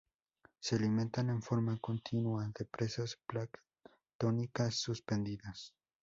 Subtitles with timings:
[0.59, 5.75] Se alimenta en forma continua de presas planctónicas suspendidas.